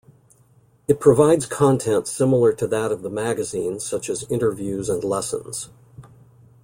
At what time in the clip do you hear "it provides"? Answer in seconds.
0.87-1.45